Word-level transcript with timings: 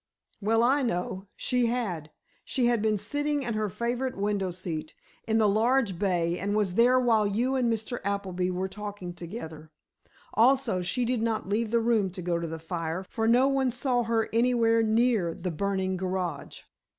"Well, 0.41 0.63
I 0.63 0.81
know. 0.81 1.27
She 1.35 1.67
had. 1.67 2.09
She 2.43 2.65
had 2.65 2.81
been 2.81 2.97
sitting 2.97 3.43
in 3.43 3.53
her 3.53 3.69
favorite 3.69 4.17
window 4.17 4.49
seat, 4.49 4.95
in 5.27 5.37
the 5.37 5.47
large 5.47 5.99
bay, 5.99 6.39
and 6.39 6.55
was 6.55 6.73
there 6.73 6.99
while 6.99 7.27
you 7.27 7.53
and 7.55 7.71
Mr. 7.71 7.99
Appleby 8.03 8.49
were 8.49 8.67
talking 8.67 9.13
together. 9.13 9.69
Also, 10.33 10.81
she 10.81 11.05
did 11.05 11.21
not 11.21 11.49
leave 11.49 11.69
the 11.69 11.79
room 11.79 12.09
to 12.13 12.23
go 12.23 12.39
to 12.39 12.47
the 12.47 12.57
fire, 12.57 13.03
for 13.11 13.27
no 13.27 13.47
one 13.47 13.69
saw 13.69 14.01
her 14.01 14.27
anywhere 14.33 14.81
near 14.81 15.35
the 15.35 15.51
burning 15.51 15.97
garage." 15.97 16.63